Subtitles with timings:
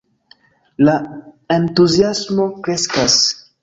[0.87, 0.95] La
[1.59, 3.25] entuziasmo kreskas.